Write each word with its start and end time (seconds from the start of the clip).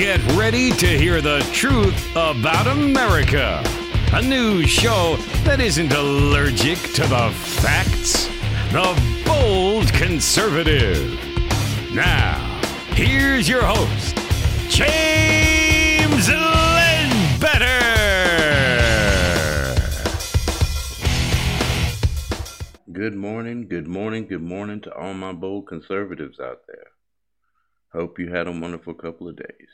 Get 0.00 0.24
ready 0.32 0.70
to 0.70 0.86
hear 0.86 1.20
the 1.20 1.40
truth 1.52 2.10
about 2.12 2.66
America. 2.66 3.62
A 4.14 4.22
news 4.22 4.70
show 4.70 5.16
that 5.44 5.60
isn't 5.60 5.92
allergic 5.92 6.78
to 6.94 7.02
the 7.02 7.30
facts. 7.60 8.26
The 8.72 8.98
Bold 9.26 9.92
Conservative. 9.92 11.20
Now, 11.92 12.62
here's 12.94 13.46
your 13.46 13.62
host, 13.62 14.16
James 14.70 16.30
Ledbetter. 16.30 17.68
Good 22.90 23.14
morning, 23.14 23.68
good 23.68 23.86
morning, 23.86 24.26
good 24.26 24.42
morning 24.42 24.80
to 24.80 24.94
all 24.94 25.12
my 25.12 25.34
bold 25.34 25.66
conservatives 25.66 26.40
out 26.40 26.62
there. 26.66 26.86
Hope 27.92 28.18
you 28.18 28.30
had 28.30 28.46
a 28.46 28.52
wonderful 28.52 28.94
couple 28.94 29.28
of 29.28 29.36
days. 29.36 29.68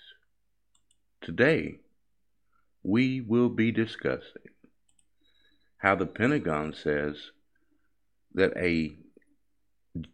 Today, 1.26 1.80
we 2.84 3.20
will 3.20 3.48
be 3.48 3.72
discussing 3.72 4.52
how 5.78 5.96
the 5.96 6.06
Pentagon 6.06 6.72
says 6.72 7.32
that 8.34 8.56
a 8.56 8.96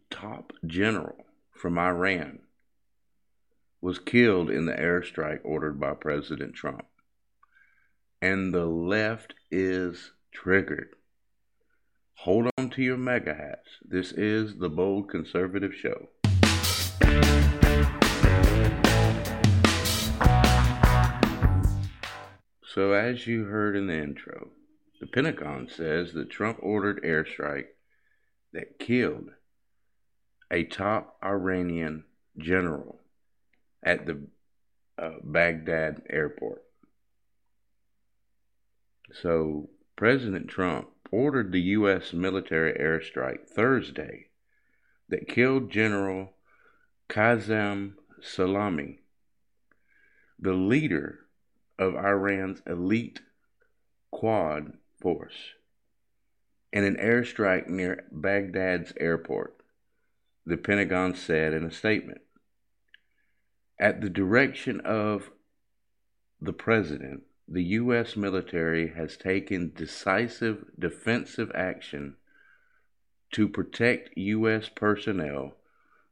top 0.09 0.55
general 0.67 1.27
from 1.51 1.79
Iran 1.79 2.39
was 3.83 3.99
killed 3.99 4.49
in 4.49 4.65
the 4.65 4.73
airstrike 4.73 5.41
ordered 5.45 5.79
by 5.79 5.93
President 5.93 6.55
Trump. 6.55 6.87
And 8.23 8.55
the 8.55 8.65
left 8.65 9.35
is 9.51 10.13
triggered. 10.33 10.95
Hold 12.21 12.49
on 12.57 12.71
to 12.71 12.83
your 12.83 12.97
mega 12.97 13.35
hats. 13.35 13.69
This 13.85 14.13
is 14.13 14.57
the 14.57 14.71
Bold 14.71 15.11
Conservative 15.11 15.75
Show. 15.75 16.09
So, 22.75 22.93
as 22.93 23.27
you 23.27 23.45
heard 23.45 23.77
in 23.77 23.87
the 23.89 23.99
intro, 23.99 24.49
the 24.99 25.07
Pentagon 25.07 25.69
says 25.69 26.15
that 26.15 26.31
Trump 26.31 26.57
ordered 26.63 27.03
airstrike 27.03 27.67
that 28.55 28.79
killed 28.79 29.29
a 30.51 30.65
top 30.65 31.19
Iranian 31.23 32.05
general 32.39 33.01
at 33.83 34.07
the 34.07 34.27
uh, 34.97 35.17
Baghdad 35.23 36.01
airport. 36.09 36.63
So, 39.13 39.69
President 39.95 40.49
Trump 40.49 40.89
ordered 41.11 41.53
the 41.53 41.61
U.S. 41.61 42.15
military 42.15 42.73
airstrike 42.73 43.51
Thursday 43.51 44.29
that 45.11 45.29
killed 45.29 45.71
General 45.71 46.33
Qasem 47.11 47.97
Soleimani, 48.23 49.01
the 50.39 50.55
leader 50.55 51.19
of 51.79 51.95
Iran's 51.95 52.63
elite 52.67 53.21
Quds 54.11 54.77
force, 55.01 55.55
in 56.73 56.85
an 56.85 56.97
airstrike 56.97 57.69
near 57.69 58.05
Baghdad's 58.13 58.93
airport, 58.99 59.57
the 60.47 60.57
Pentagon 60.57 61.15
said 61.15 61.53
in 61.53 61.65
a 61.65 61.71
statement. 61.71 62.21
At 63.79 64.01
the 64.01 64.11
direction 64.11 64.81
of 64.81 65.31
the 66.41 66.53
president, 66.53 67.23
the 67.49 67.65
U.S. 67.65 68.17
military 68.17 68.89
has 68.95 69.17
taken 69.17 69.73
decisive 69.75 70.65
defensive 70.79 71.51
action 71.55 72.17
to 73.33 73.49
protect 73.49 74.17
U.S. 74.17 74.69
personnel 74.75 75.57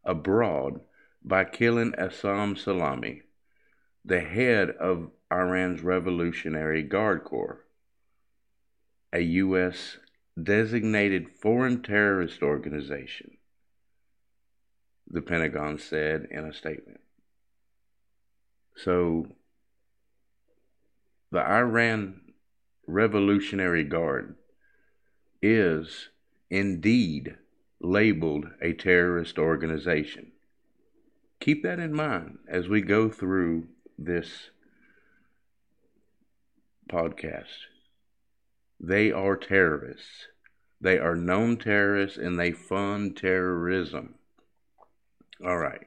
abroad 0.04 0.80
by 1.22 1.44
killing 1.44 1.94
Assam 1.96 2.56
Salami, 2.56 3.22
the 4.04 4.20
head 4.20 4.70
of 4.70 5.10
Iran's 5.32 5.82
Revolutionary 5.82 6.82
Guard 6.82 7.24
Corps, 7.24 7.64
a 9.12 9.20
U.S. 9.20 9.98
designated 10.40 11.28
foreign 11.40 11.82
terrorist 11.82 12.42
organization, 12.42 13.36
the 15.08 15.22
Pentagon 15.22 15.78
said 15.78 16.26
in 16.30 16.44
a 16.44 16.52
statement. 16.52 17.00
So, 18.76 19.26
the 21.30 21.40
Iran 21.40 22.20
Revolutionary 22.86 23.84
Guard 23.84 24.34
is 25.42 26.08
indeed 26.50 27.36
labeled 27.80 28.46
a 28.60 28.72
terrorist 28.72 29.38
organization. 29.38 30.32
Keep 31.40 31.62
that 31.62 31.78
in 31.78 31.94
mind 31.94 32.38
as 32.48 32.68
we 32.68 32.82
go 32.82 33.08
through 33.08 33.68
this 33.96 34.50
podcast. 36.90 37.66
They 38.78 39.12
are 39.12 39.36
terrorists. 39.36 40.28
They 40.80 40.98
are 40.98 41.14
known 41.14 41.58
terrorists 41.58 42.18
and 42.18 42.38
they 42.38 42.52
fund 42.52 43.16
terrorism. 43.16 44.14
All 45.44 45.58
right. 45.58 45.86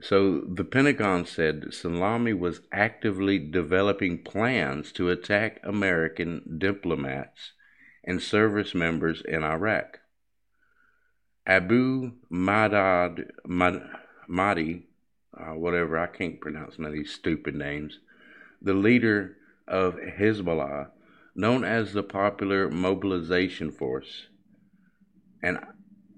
So 0.00 0.40
the 0.40 0.64
Pentagon 0.64 1.26
said 1.26 1.72
Salami 1.72 2.32
was 2.32 2.62
actively 2.72 3.38
developing 3.38 4.24
plans 4.24 4.90
to 4.92 5.10
attack 5.10 5.60
American 5.62 6.58
diplomats 6.58 7.52
and 8.02 8.20
service 8.20 8.74
members 8.74 9.22
in 9.26 9.44
Iraq. 9.44 10.00
Abu 11.46 12.12
Madad 12.32 13.30
Mahdi, 13.46 14.86
uh, 15.36 15.54
whatever, 15.54 15.98
I 15.98 16.06
can't 16.06 16.40
pronounce 16.40 16.78
none 16.78 16.88
of 16.88 16.94
these 16.94 17.12
stupid 17.12 17.54
names, 17.54 17.98
the 18.60 18.74
leader 18.74 19.36
of 19.66 19.96
Hezbollah, 19.96 20.90
known 21.34 21.64
as 21.64 21.92
the 21.92 22.02
Popular 22.02 22.70
Mobilization 22.70 23.70
Force, 23.70 24.28
an 25.42 25.58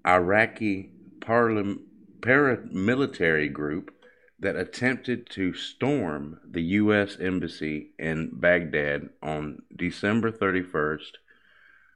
Iraqi 0.07 0.93
paramilitary 1.21 3.53
group 3.53 3.91
that 4.39 4.55
attempted 4.57 5.29
to 5.31 5.55
storm 5.55 6.39
the 6.45 6.63
U.S. 6.63 7.17
Embassy 7.21 7.93
in 7.99 8.31
Baghdad 8.33 9.11
on 9.23 9.63
December 9.75 10.31
31st 10.31 11.13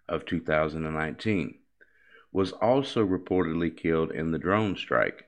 of 0.08 0.24
2019 0.24 1.58
was 2.32 2.52
also 2.52 3.06
reportedly 3.06 3.76
killed 3.76 4.10
in 4.12 4.30
the 4.30 4.38
drone 4.38 4.76
strike. 4.76 5.24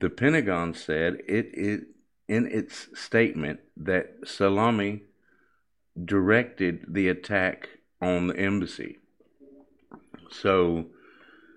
The 0.00 0.10
Pentagon 0.10 0.74
said 0.74 1.18
it, 1.26 1.50
it 1.52 1.80
in 2.28 2.46
its 2.46 2.88
statement 2.94 3.60
that 3.76 4.14
Salami 4.24 5.02
directed 6.04 6.84
the 6.86 7.08
attack 7.08 7.70
on 8.00 8.28
the 8.28 8.36
embassy. 8.36 8.98
So 10.30 10.86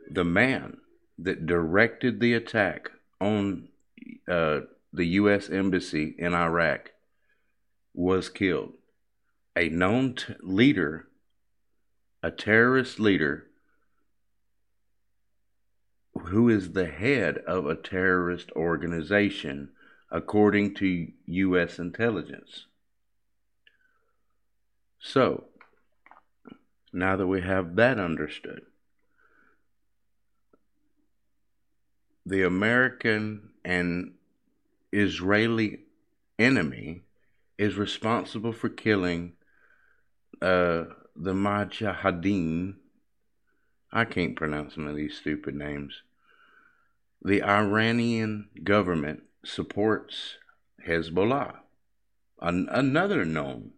the 0.10 0.24
man 0.24 0.78
that 1.20 1.46
directed 1.46 2.20
the 2.20 2.34
attack 2.34 2.90
on 3.20 3.68
uh, 4.28 4.62
the 4.94 5.06
U.S. 5.06 5.50
Embassy 5.50 6.16
in 6.18 6.34
Iraq 6.34 6.92
was 7.94 8.30
killed. 8.30 8.74
A 9.56 9.70
known 9.70 10.16
t- 10.16 10.34
leader, 10.42 11.08
a 12.24 12.32
terrorist 12.32 13.00
leader, 13.00 13.48
who 16.26 16.50
is 16.50 16.72
the 16.72 16.88
head 16.88 17.38
of 17.40 17.66
a 17.66 17.76
terrorist 17.76 18.52
organization, 18.56 19.70
according 20.12 20.76
to 20.76 21.08
U.S. 21.26 21.80
intelligence. 21.80 22.66
So, 25.00 25.46
now 26.92 27.16
that 27.16 27.28
we 27.28 27.42
have 27.42 27.76
that 27.78 27.98
understood, 27.98 28.64
the 32.26 32.44
American 32.44 33.50
and 33.64 34.14
Israeli 34.92 35.80
enemy 36.38 37.02
is 37.58 37.76
responsible 37.78 38.52
for 38.52 38.70
killing 38.70 39.34
uh, 40.42 40.86
the 41.16 41.34
Mujahideen. 41.34 42.76
I 43.94 44.06
can't 44.06 44.36
pronounce 44.36 44.76
some 44.76 44.88
of 44.88 44.96
these 44.96 45.18
stupid 45.18 45.56
names. 45.56 46.02
The 47.24 47.44
Iranian 47.44 48.50
government 48.64 49.24
supports 49.44 50.38
Hezbollah, 50.88 51.56
an, 52.42 52.68
another 52.72 53.26
known 53.26 53.72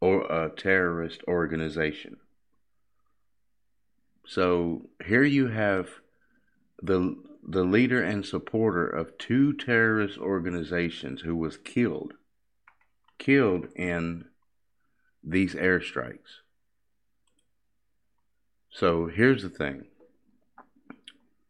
or 0.00 0.22
a 0.24 0.50
terrorist 0.50 1.22
organization. 1.28 2.16
So 4.26 4.88
here 5.04 5.24
you 5.24 5.48
have 5.48 5.88
the 6.82 7.16
the 7.42 7.64
leader 7.64 8.02
and 8.02 8.24
supporter 8.24 8.86
of 8.86 9.16
two 9.16 9.54
terrorist 9.54 10.18
organizations 10.18 11.22
who 11.22 11.34
was 11.34 11.56
killed 11.56 12.12
killed 13.18 13.68
in 13.76 14.24
these 15.22 15.54
airstrikes. 15.54 16.40
So 18.70 19.06
here's 19.06 19.42
the 19.42 19.50
thing. 19.50 19.86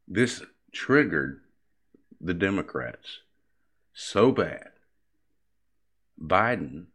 This 0.08 0.42
triggered 0.72 1.40
the 2.20 2.34
Democrats. 2.34 3.20
So 3.92 4.32
bad. 4.32 4.70
Biden 6.20 6.86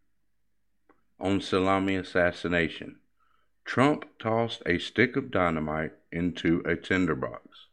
on 1.20 1.42
Salami 1.42 1.96
assassination. 1.96 2.98
Trump 3.64 4.06
tossed 4.20 4.62
a 4.66 4.78
stick 4.78 5.16
of 5.16 5.32
dynamite 5.32 5.94
into 6.12 6.62
a 6.66 6.76
tinderbox. 6.76 7.68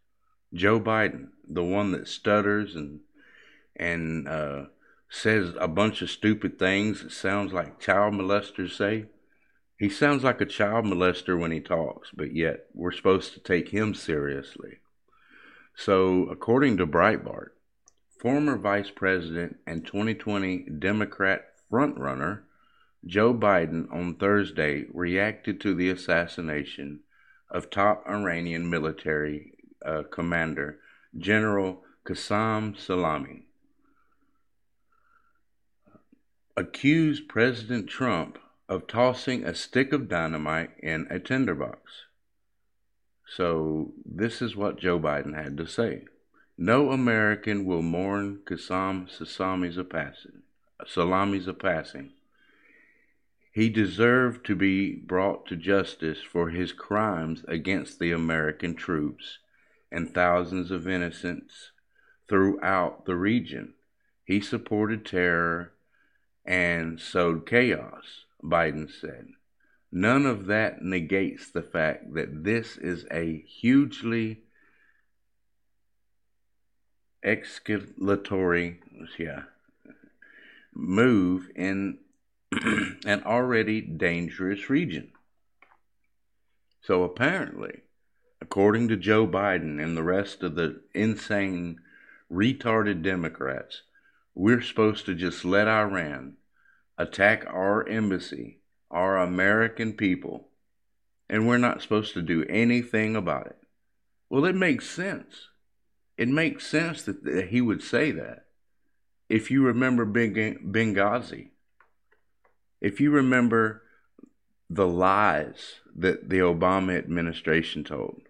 Joe 0.55 0.81
Biden, 0.81 1.29
the 1.47 1.63
one 1.63 1.93
that 1.93 2.09
stutters 2.09 2.75
and 2.75 3.01
and 3.77 4.29
uh, 4.29 4.65
says 5.09 5.55
a 5.59 5.69
bunch 5.69 6.03
of 6.03 6.11
stupid 6.11 6.59
things 6.59 7.03
that 7.03 7.13
sounds 7.13 7.53
like 7.53 7.81
child 7.81 8.15
molesters 8.15 8.77
say. 8.77 9.07
He 9.79 9.89
sounds 9.89 10.23
like 10.23 10.41
a 10.41 10.47
child 10.47 10.85
molester 10.85 11.39
when 11.39 11.51
he 11.51 11.61
talks, 11.61 12.11
but 12.15 12.35
yet 12.35 12.67
we're 12.73 12.93
supposed 12.93 13.35
to 13.35 13.41
take 13.41 13.71
him 13.71 13.95
seriously. 13.95 14.79
So, 15.75 16.25
according 16.25 16.77
to 16.77 16.87
Breitbart, 16.87 17.49
former 18.23 18.57
Vice 18.57 18.89
President 18.89 19.57
and 19.67 19.85
2020 19.85 20.67
Democrat 20.79 21.47
frontrunner 21.71 22.43
Joe 23.05 23.35
Biden 23.35 23.93
on 23.93 24.15
Thursday 24.15 24.85
reacted 24.95 25.61
to 25.61 25.75
the 25.75 25.91
assassination 25.91 27.01
of 27.51 27.69
top 27.69 28.05
Iranian 28.09 28.71
military 28.71 29.55
uh, 29.85 30.05
commander 30.09 30.79
General 31.19 31.83
Qasem 32.07 32.77
Soleimani. 32.77 33.43
Accused 36.57 37.29
President 37.29 37.89
Trump 37.89 38.39
of 38.69 38.87
tossing 38.87 39.45
a 39.45 39.53
stick 39.53 39.93
of 39.93 40.09
dynamite 40.09 40.71
in 40.81 41.09
a 41.11 41.19
tinderbox. 41.19 41.81
So, 43.27 43.95
this 44.05 44.41
is 44.41 44.55
what 44.55 44.79
Joe 44.79 45.01
Biden 45.01 45.35
had 45.35 45.57
to 45.57 45.67
say. 45.67 46.05
No 46.65 46.93
American 46.93 47.65
will 47.65 47.83
mourn 47.83 48.43
Qasem 48.45 49.11
Soleimani's 49.11 49.85
passing. 49.91 50.43
Soleimani's 50.87 51.49
passing. 51.59 52.13
He 53.51 53.69
deserved 53.69 54.47
to 54.47 54.55
be 54.55 54.95
brought 54.95 55.45
to 55.49 55.57
justice 55.57 56.21
for 56.23 56.51
his 56.51 56.73
crimes 56.73 57.45
against 57.49 57.99
the 57.99 58.13
American 58.13 58.77
troops 58.77 59.41
and 59.91 60.15
thousands 60.15 60.71
of 60.71 60.87
innocents 60.87 61.73
throughout 62.29 63.07
the 63.07 63.17
region. 63.17 63.75
He 64.25 64.41
supported 64.41 65.05
terror 65.05 65.73
and 66.45 67.01
sowed 67.01 67.45
chaos, 67.45 68.27
Biden 68.41 68.89
said. 68.89 69.31
None 69.91 70.27
of 70.27 70.47
that 70.47 70.81
negates 70.81 71.51
the 71.51 71.65
fact 71.65 72.15
that 72.15 72.45
this 72.45 72.77
is 72.77 73.05
a 73.11 73.41
hugely 73.49 74.45
escalatory 77.25 78.79
yeah, 79.19 79.43
move 80.75 81.51
in 81.55 81.99
an 83.05 83.23
already 83.25 83.81
dangerous 83.81 84.69
region. 84.69 85.13
So 86.83 87.05
apparently, 87.05 87.83
according 88.41 88.89
to 88.89 88.97
Joe 88.97 89.27
Biden 89.27 89.83
and 89.83 89.97
the 89.97 90.03
rest 90.03 90.43
of 90.43 90.57
the 90.57 90.83
insane, 90.95 91.79
retarded 92.31 93.03
Democrats, 93.03 93.83
we're 94.35 94.63
supposed 94.63 95.07
to 95.07 95.15
just 95.15 95.45
let 95.45 95.69
Iran 95.69 96.37
attack 96.99 97.45
our 97.47 97.87
embassy, 97.89 98.61
our 98.91 99.17
American 99.17 99.93
people, 99.93 100.49
and 101.29 101.47
we're 101.47 101.59
not 101.59 101.83
supposed 101.83 102.15
to 102.15 102.23
do 102.23 102.45
anything 102.49 103.17
about 103.17 103.47
it. 103.47 103.59
Well, 104.29 104.45
it 104.45 104.57
makes 104.57 104.89
sense. 104.89 105.49
It 106.17 106.29
makes 106.29 106.67
sense 106.67 107.03
that 107.03 107.49
he 107.51 107.61
would 107.61 107.83
say 107.83 108.11
that. 108.13 108.47
If 109.29 109.51
you 109.51 109.65
remember 109.65 110.05
Benghazi, 110.05 111.51
if 112.81 113.01
you 113.01 113.11
remember 113.11 113.83
the 114.69 114.87
lies 114.87 115.81
that 115.97 116.29
the 116.29 116.39
Obama 116.39 116.99
administration 116.99 117.85
told, 117.85 118.23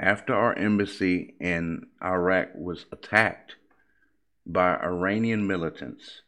after 0.00 0.34
our 0.34 0.56
embassy 0.56 1.34
in 1.40 1.88
Iraq 2.02 2.50
was 2.54 2.86
attacked 2.92 3.56
by 4.46 4.76
Iranian 4.76 5.46
militants 5.46 6.22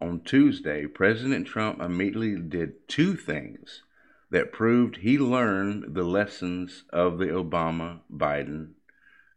on 0.00 0.20
Tuesday, 0.20 0.86
President 0.86 1.46
Trump 1.46 1.80
immediately 1.80 2.36
did 2.36 2.88
two 2.88 3.16
things 3.16 3.82
that 4.30 4.52
proved 4.52 4.98
he 4.98 5.18
learned 5.18 5.94
the 5.94 6.04
lessons 6.04 6.84
of 6.90 7.18
the 7.18 7.26
Obama 7.26 8.00
Biden 8.10 8.70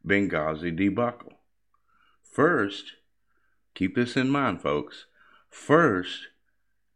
Benghazi 0.06 0.76
debacle. 0.76 1.34
First, 2.24 2.94
keep 3.74 3.96
this 3.96 4.16
in 4.16 4.30
mind, 4.30 4.62
folks. 4.62 5.06
First, 5.50 6.28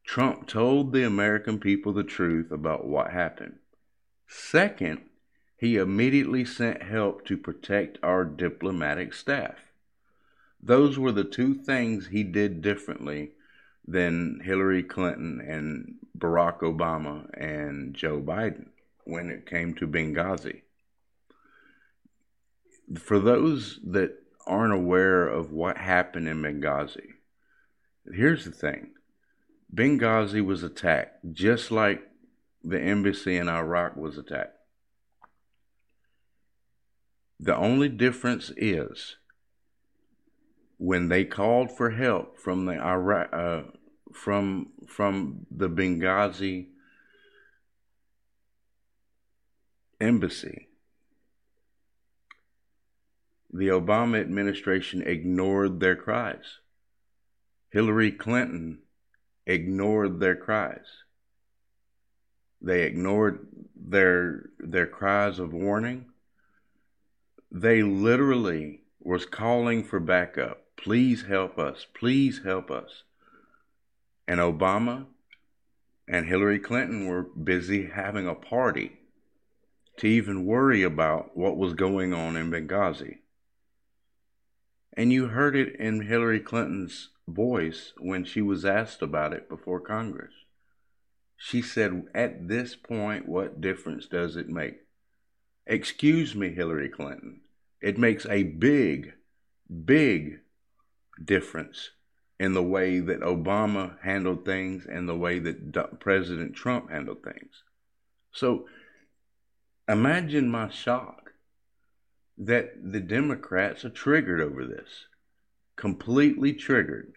Trump 0.06 0.48
told 0.48 0.92
the 0.92 1.04
American 1.04 1.60
people 1.60 1.94
the 1.94 2.04
truth 2.04 2.52
about 2.52 2.86
what 2.86 3.12
happened. 3.12 3.60
Second, 4.28 5.02
he 5.56 5.78
immediately 5.78 6.44
sent 6.44 6.84
help 6.84 7.26
to 7.26 7.38
protect 7.38 7.98
our 8.04 8.26
diplomatic 8.26 9.14
staff. 9.14 9.72
Those 10.62 11.00
were 11.00 11.12
the 11.12 11.24
two 11.24 11.54
things 11.54 12.08
he 12.08 12.24
did 12.24 12.62
differently 12.62 13.32
than 13.88 14.42
Hillary 14.44 14.84
Clinton 14.84 15.42
and 15.42 15.96
Barack 16.18 16.60
Obama 16.60 17.30
and 17.34 17.94
Joe 17.94 18.22
Biden 18.22 18.70
when 19.06 19.30
it 19.30 19.46
came 19.46 19.74
to 19.76 19.88
Benghazi. 19.88 20.62
For 22.98 23.19
those 23.19 23.80
that 23.86 24.12
aren't 24.45 24.74
aware 24.74 25.28
of 25.28 25.51
what 25.51 25.78
happened 25.78 26.28
in 26.28 26.42
Benghazi, 26.42 27.13
here's 28.13 28.45
the 28.45 28.51
thing 28.51 28.92
Benghazi 29.74 30.44
was 30.44 30.63
attacked 30.63 31.31
just 31.31 31.72
like 31.72 32.01
the 32.63 32.80
embassy 32.80 33.38
in 33.38 33.50
Iraq 33.50 33.95
was 33.95 34.18
attacked. 34.18 34.57
The 37.40 37.56
only 37.56 37.90
difference 37.90 38.51
is 38.56 39.18
when 40.78 41.10
they 41.10 41.25
called 41.25 41.75
for 41.75 41.92
help 41.92 42.38
from 42.38 42.66
the 42.66 42.80
Iraq, 42.80 43.30
uh, 43.34 43.63
from 44.13 44.72
from 44.88 45.45
the 45.50 45.69
Benghazi 45.69 46.68
embassy, 50.00 50.68
the 53.54 53.68
Obama 53.68 54.20
administration 54.20 55.04
ignored 55.04 55.80
their 55.80 55.96
cries. 55.96 56.60
Hillary 57.69 58.12
Clinton 58.12 58.80
ignored 59.45 60.19
their 60.19 60.36
cries. 60.36 60.88
They 62.62 62.81
ignored 62.83 63.48
their 63.76 64.50
their 64.57 64.88
cries 64.88 65.38
of 65.38 65.54
warning. 65.54 66.06
They 67.52 67.83
literally 67.83 68.81
was 69.00 69.28
calling 69.28 69.83
for 69.83 70.00
backup. 70.00 70.64
Please 70.76 71.24
help 71.24 71.60
us. 71.60 71.86
Please 71.94 72.42
help 72.44 72.72
us. 72.72 73.04
And 74.28 74.40
Obama 74.40 75.06
and 76.07 76.26
Hillary 76.26 76.60
Clinton 76.60 77.06
were 77.07 77.22
busy 77.22 77.88
having 77.88 78.28
a 78.28 78.33
party 78.33 78.94
to 79.98 80.07
even 80.07 80.45
worry 80.45 80.81
about 80.81 81.38
what 81.38 81.57
was 81.57 81.74
going 81.74 82.14
on 82.14 82.36
in 82.36 82.50
Benghazi. 82.50 83.18
And 84.95 85.12
you 85.12 85.28
heard 85.28 85.56
it 85.56 85.76
in 85.78 86.02
Hillary 86.02 86.40
Clinton's 86.40 87.09
voice 87.28 87.94
when 87.97 88.26
she 88.26 88.42
was 88.42 88.64
asked 88.64 89.02
about 89.02 89.33
it 89.33 89.50
before 89.50 89.80
Congress. 89.80 90.33
She 91.35 91.62
said, 91.62 92.04
At 92.14 92.47
this 92.47 92.76
point, 92.76 93.28
what 93.28 93.59
difference 93.59 94.07
does 94.07 94.35
it 94.35 94.47
make? 94.47 94.76
Excuse 95.66 96.35
me, 96.35 96.54
Hillary 96.54 96.90
Clinton. 96.90 97.42
It 97.81 97.97
makes 97.97 98.26
a 98.28 98.44
big, 98.44 99.14
big 99.85 100.40
difference 101.23 101.92
in 102.40 102.54
the 102.54 102.64
way 102.64 103.00
that 103.00 103.21
Obama 103.21 103.97
handled 104.04 104.45
things 104.45 104.85
and 104.85 105.07
the 105.07 105.16
way 105.16 105.40
that 105.40 106.00
President 106.00 106.56
Trump 106.56 106.92
handled 106.92 107.23
things. 107.23 107.64
So 108.31 108.68
imagine 109.88 110.50
my 110.50 110.69
shock 110.69 111.22
that 112.37 112.73
the 112.92 112.99
Democrats 112.99 113.85
are 113.85 113.90
triggered 113.90 114.42
over 114.42 114.66
this 114.66 115.06
completely 115.75 116.54
triggered, 116.54 117.13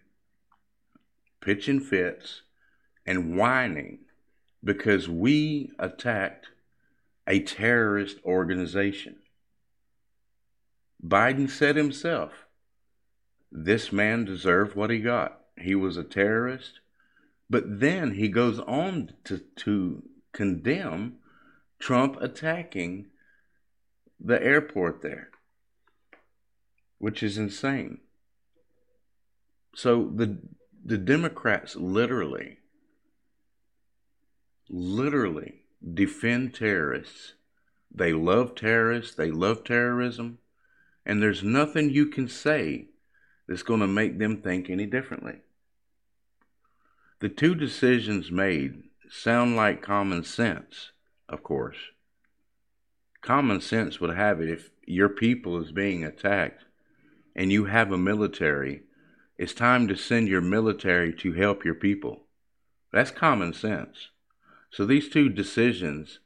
pitching 1.41 1.79
fits, 1.79 2.43
and 3.05 3.37
whining 3.37 3.99
because 4.65 5.09
we 5.09 5.71
attacked 5.79 6.49
a 7.27 7.41
terrorist 7.41 8.17
organization. 8.25 9.17
Biden 11.05 11.49
said 11.49 11.77
himself, 11.77 12.47
this 13.53 13.93
man 13.93 14.25
deserved 14.25 14.75
what 14.75 14.91
he 14.91 14.99
got. 14.99 15.41
He 15.59 15.75
was 15.75 15.97
a 15.97 16.05
terrorist. 16.05 16.81
But 17.49 17.81
then 17.81 18.15
he 18.15 18.29
goes 18.29 18.59
on 18.61 19.13
to, 19.25 19.39
to 19.39 20.03
condemn 20.33 21.17
Trump 21.79 22.17
attacking 22.21 23.07
the 24.19 24.43
airport 24.43 25.03
there, 25.03 25.31
which 26.99 27.23
is 27.23 27.39
insane. 27.39 27.99
So 29.75 30.11
the 30.15 30.39
the 30.85 30.99
Democrats 30.99 31.77
literally 31.77 32.59
literally 34.69 35.63
defend 35.95 36.55
terrorists. 36.55 37.35
They 37.95 38.13
love 38.13 38.55
terrorists, 38.55 39.15
they 39.15 39.31
love 39.31 39.65
terrorism, 39.65 40.39
and 41.05 41.23
there's 41.23 41.43
nothing 41.43 41.91
you 41.91 42.07
can 42.07 42.29
say 42.29 42.89
that's 43.47 43.63
going 43.63 43.81
to 43.81 43.87
make 43.87 44.19
them 44.19 44.43
think 44.43 44.69
any 44.69 44.87
differently. 44.87 45.41
The 47.21 47.29
two 47.29 47.55
decisions 47.55 48.31
made 48.31 48.83
sound 49.09 49.57
like 49.57 49.83
common 49.83 50.25
sense, 50.25 50.91
of 51.29 51.43
course. 51.43 51.77
Common 53.27 53.61
sense 53.61 54.01
would 54.01 54.15
have 54.15 54.41
it 54.41 54.49
if 54.49 54.71
your 54.87 55.09
people 55.09 55.61
is 55.61 55.73
being 55.73 56.05
attacked 56.05 56.65
and 57.35 57.51
you 57.51 57.65
have 57.65 57.91
a 57.91 57.99
military, 57.99 58.85
it's 59.37 59.53
time 59.53 59.89
to 59.89 59.97
send 59.97 60.29
your 60.29 60.41
military 60.41 61.13
to 61.15 61.33
help 61.33 61.65
your 61.65 61.75
people. 61.75 62.21
That's 62.93 63.11
common 63.11 63.53
sense. 63.53 64.11
So 64.71 64.87
these 64.87 65.09
two 65.09 65.29
decisions 65.29 66.21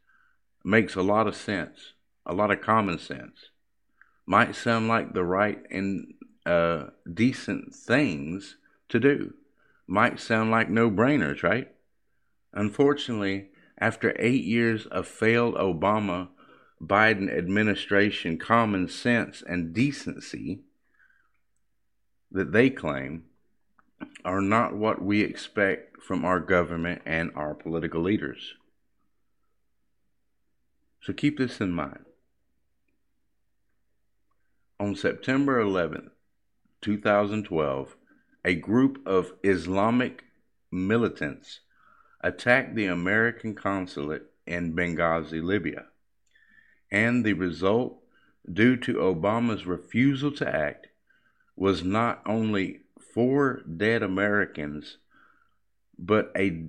makes 0.63 0.95
a 0.95 1.01
lot 1.01 1.27
of 1.27 1.35
sense, 1.35 1.95
a 2.27 2.35
lot 2.35 2.51
of 2.51 2.61
common 2.61 2.99
sense. 2.99 3.49
Might 4.27 4.55
sound 4.55 4.87
like 4.87 5.15
the 5.15 5.25
right 5.25 5.63
and 5.71 6.13
uh, 6.45 6.89
decent 7.11 7.75
things 7.75 8.59
to 8.91 9.01
do. 9.01 9.33
Might 9.87 10.21
sound 10.21 10.51
like 10.51 10.69
no 10.69 10.91
brainers, 10.91 11.43
right? 11.43 11.69
Unfortunately, 12.53 13.49
after 13.79 14.15
eight 14.19 14.45
years 14.45 14.85
of 14.85 15.09
failed 15.09 15.55
Obama 15.55 16.29
Biden 16.83 17.31
administration 17.37 18.39
common 18.39 18.89
sense 18.89 19.43
and 19.47 19.75
decency 19.75 20.61
that 22.33 22.53
they 22.53 22.71
claim 22.71 23.25
are 24.25 24.41
not 24.41 24.75
what 24.75 25.03
we 25.03 25.21
expect 25.21 26.03
from 26.03 26.25
our 26.25 26.41
government 26.41 27.03
and 27.05 27.31
our 27.35 27.55
political 27.55 28.01
leaders. 28.01 28.55
So 31.03 31.13
keep 31.13 31.39
this 31.39 31.61
in 31.61 31.73
mind. 31.73 32.05
On 34.79 34.95
September 34.97 35.63
11th, 35.63 36.11
2012, 36.81 37.97
a 38.45 38.55
group 38.55 39.07
of 39.07 39.33
Islamic 39.43 40.25
militants 40.71 41.61
attacked 42.23 42.75
the 42.75 42.87
American 42.87 43.55
consulate 43.55 44.23
in 44.47 44.75
Benghazi, 44.75 45.43
Libya. 45.43 45.90
And 46.91 47.25
the 47.25 47.35
result, 47.35 47.99
due 48.51 48.77
to 48.79 48.95
Obama's 48.95 49.67
refusal 49.67 50.33
to 50.33 50.49
act, 50.49 50.89
was 51.57 51.85
not 51.85 52.23
only 52.27 52.81
four 53.15 53.63
dead 53.63 54.03
Americans, 54.03 54.99
but 55.99 56.33
a 56.37 56.67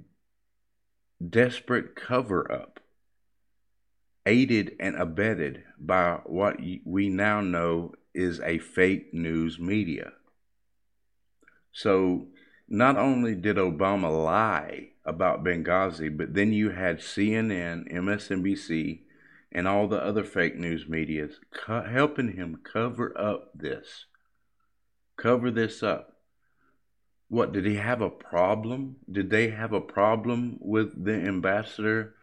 desperate 1.29 1.95
cover 1.95 2.51
up, 2.51 2.79
aided 4.25 4.75
and 4.79 4.95
abetted 4.95 5.63
by 5.79 6.19
what 6.25 6.57
we 6.85 7.09
now 7.09 7.41
know 7.41 7.93
is 8.13 8.39
a 8.41 8.59
fake 8.59 9.13
news 9.13 9.57
media. 9.59 10.11
So, 11.71 12.27
not 12.67 12.97
only 12.97 13.35
did 13.35 13.57
Obama 13.57 14.23
lie 14.23 14.89
about 15.05 15.43
Benghazi, 15.43 16.15
but 16.15 16.33
then 16.33 16.53
you 16.53 16.69
had 16.69 16.99
CNN, 16.99 17.91
MSNBC, 17.91 19.01
and 19.51 19.67
all 19.67 19.87
the 19.87 20.01
other 20.03 20.23
fake 20.23 20.57
news 20.57 20.87
medias 20.87 21.39
co- 21.53 21.83
helping 21.83 22.33
him 22.33 22.59
cover 22.63 23.17
up 23.17 23.51
this. 23.53 24.05
Cover 25.17 25.51
this 25.51 25.83
up. 25.83 26.17
What, 27.27 27.53
did 27.53 27.65
he 27.65 27.75
have 27.75 28.01
a 28.01 28.09
problem? 28.09 28.97
Did 29.09 29.29
they 29.29 29.49
have 29.49 29.73
a 29.73 29.81
problem 29.81 30.57
with 30.59 31.05
the 31.05 31.13
ambassador 31.13 32.15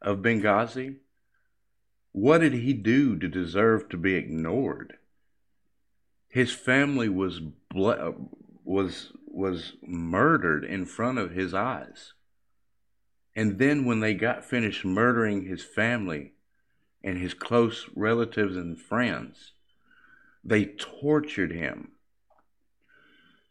of 0.00 0.18
Benghazi? 0.18 0.96
What 2.12 2.38
did 2.38 2.54
he 2.54 2.72
do 2.72 3.18
to 3.18 3.28
deserve 3.28 3.88
to 3.88 3.96
be 3.96 4.14
ignored? 4.14 4.94
His 6.28 6.52
family 6.52 7.08
was 7.08 7.40
ble- 7.40 8.30
was 8.64 9.12
was 9.26 9.72
murdered 9.82 10.64
in 10.64 10.86
front 10.86 11.18
of 11.18 11.32
his 11.32 11.52
eyes. 11.52 12.12
And 13.34 13.58
then 13.58 13.84
when 13.84 13.98
they 13.98 14.14
got 14.14 14.44
finished 14.44 14.84
murdering 14.84 15.44
his 15.44 15.64
family 15.64 16.34
and 17.04 17.18
his 17.18 17.34
close 17.34 17.88
relatives 17.94 18.56
and 18.56 18.80
friends, 18.80 19.52
they 20.42 20.64
tortured 20.64 21.52
him. 21.52 21.92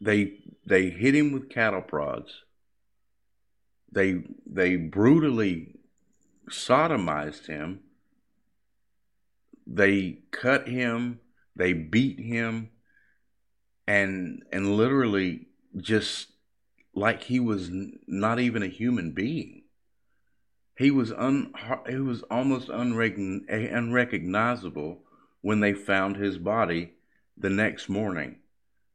They 0.00 0.40
they 0.66 0.90
hit 0.90 1.14
him 1.14 1.32
with 1.32 1.48
cattle 1.48 1.80
prods. 1.80 2.42
They 3.90 4.24
they 4.44 4.76
brutally 4.76 5.76
sodomized 6.50 7.46
him. 7.46 7.80
They 9.66 10.18
cut 10.30 10.68
him, 10.68 11.20
they 11.56 11.72
beat 11.72 12.18
him, 12.18 12.70
and 13.86 14.42
and 14.52 14.76
literally 14.76 15.46
just 15.76 16.28
like 16.92 17.22
he 17.22 17.40
was 17.40 17.70
not 18.06 18.40
even 18.40 18.62
a 18.62 18.68
human 18.68 19.12
being. 19.12 19.63
He 20.76 20.90
was 20.90 21.12
un 21.12 21.54
he 21.88 21.96
was 21.96 22.22
almost 22.30 22.68
unrecognizable 22.68 25.02
when 25.40 25.60
they 25.60 25.72
found 25.72 26.16
his 26.16 26.36
body 26.38 26.92
the 27.36 27.50
next 27.50 27.88
morning 27.88 28.36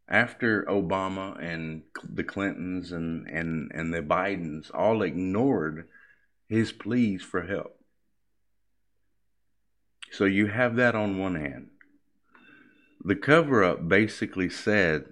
after 0.09 0.63
Obama 0.63 1.41
and 1.41 1.83
the 2.03 2.23
Clintons 2.23 2.91
and, 2.91 3.27
and, 3.27 3.71
and 3.73 3.93
the 3.93 4.01
Bidens 4.01 4.71
all 4.73 5.03
ignored 5.03 5.87
his 6.47 6.71
pleas 6.71 7.21
for 7.21 7.43
help. 7.43 7.79
So 10.11 10.25
you 10.25 10.47
have 10.47 10.75
that 10.77 10.95
on 10.95 11.19
one 11.19 11.35
hand. 11.35 11.69
The 13.05 13.15
cover 13.15 13.63
up 13.63 13.87
basically 13.87 14.49
said 14.49 15.05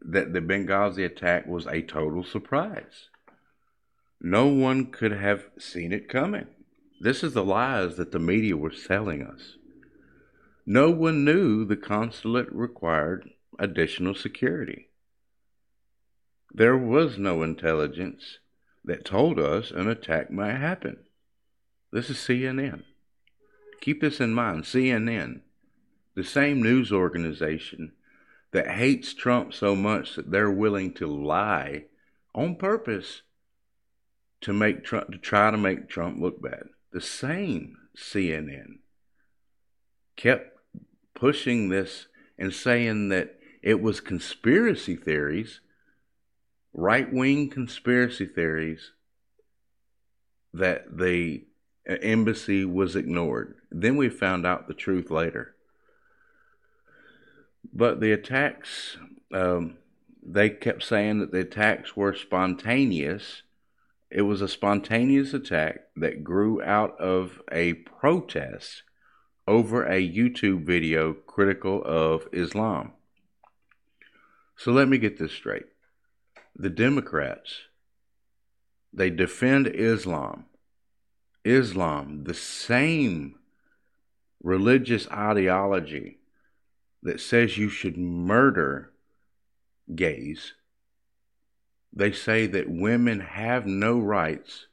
that 0.00 0.32
the 0.32 0.40
Benghazi 0.40 1.04
attack 1.04 1.46
was 1.46 1.66
a 1.66 1.82
total 1.82 2.22
surprise. 2.22 3.08
No 4.26 4.46
one 4.46 4.86
could 4.86 5.12
have 5.12 5.50
seen 5.58 5.92
it 5.92 6.08
coming. 6.08 6.46
This 6.98 7.22
is 7.22 7.34
the 7.34 7.44
lies 7.44 7.96
that 7.96 8.10
the 8.10 8.18
media 8.18 8.56
were 8.56 8.72
selling 8.72 9.22
us. 9.22 9.58
No 10.64 10.90
one 10.90 11.26
knew 11.26 11.66
the 11.66 11.76
consulate 11.76 12.50
required 12.50 13.28
additional 13.58 14.14
security. 14.14 14.88
There 16.50 16.74
was 16.74 17.18
no 17.18 17.42
intelligence 17.42 18.38
that 18.82 19.04
told 19.04 19.38
us 19.38 19.70
an 19.70 19.90
attack 19.90 20.30
might 20.30 20.56
happen. 20.56 21.00
This 21.92 22.08
is 22.08 22.16
CNN. 22.16 22.84
Keep 23.82 24.00
this 24.00 24.20
in 24.20 24.32
mind 24.32 24.64
CNN 24.64 25.42
the 26.14 26.24
same 26.24 26.62
news 26.62 26.90
organization 26.90 27.92
that 28.52 28.68
hates 28.68 29.12
Trump 29.12 29.52
so 29.52 29.76
much 29.76 30.16
that 30.16 30.30
they're 30.30 30.50
willing 30.50 30.94
to 30.94 31.06
lie 31.06 31.84
on 32.34 32.56
purpose 32.56 33.20
to 34.44 34.52
make 34.52 34.84
Trump 34.84 35.10
to 35.10 35.18
try 35.18 35.50
to 35.50 35.56
make 35.56 35.88
Trump 35.88 36.20
look 36.20 36.40
bad. 36.40 36.64
The 36.92 37.00
same 37.00 37.76
CNN 37.96 38.78
kept 40.16 40.56
pushing 41.14 41.68
this 41.68 42.06
and 42.38 42.52
saying 42.52 43.08
that 43.08 43.38
it 43.62 43.80
was 43.80 44.00
conspiracy 44.00 44.96
theories, 44.96 45.60
right 46.72 47.10
wing 47.10 47.48
conspiracy 47.48 48.26
theories, 48.26 48.92
that 50.52 50.98
the 50.98 51.44
embassy 51.86 52.64
was 52.64 52.96
ignored. 52.96 53.56
Then 53.70 53.96
we 53.96 54.08
found 54.08 54.46
out 54.46 54.68
the 54.68 54.74
truth 54.74 55.10
later. 55.10 55.54
But 57.72 58.00
the 58.00 58.12
attacks, 58.12 58.98
um, 59.32 59.78
they 60.22 60.50
kept 60.50 60.82
saying 60.82 61.18
that 61.20 61.32
the 61.32 61.40
attacks 61.40 61.96
were 61.96 62.14
spontaneous. 62.14 63.42
It 64.14 64.22
was 64.22 64.40
a 64.40 64.46
spontaneous 64.46 65.34
attack 65.34 65.80
that 65.96 66.22
grew 66.22 66.62
out 66.62 66.96
of 67.00 67.42
a 67.50 67.72
protest 67.74 68.84
over 69.48 69.84
a 69.84 70.08
YouTube 70.08 70.64
video 70.64 71.12
critical 71.12 71.82
of 71.84 72.28
Islam. 72.32 72.92
So 74.56 74.70
let 74.70 74.86
me 74.86 74.98
get 74.98 75.18
this 75.18 75.32
straight. 75.32 75.64
The 76.54 76.70
Democrats, 76.70 77.62
they 78.92 79.10
defend 79.10 79.66
Islam. 79.66 80.44
Islam, 81.44 82.22
the 82.22 82.34
same 82.34 83.34
religious 84.40 85.10
ideology 85.10 86.18
that 87.02 87.20
says 87.20 87.58
you 87.58 87.68
should 87.68 87.98
murder 87.98 88.92
gays. 89.92 90.54
They 91.96 92.10
say 92.10 92.46
that 92.48 92.68
women 92.68 93.20
have 93.20 93.66
no 93.66 94.00
rights 94.00 94.66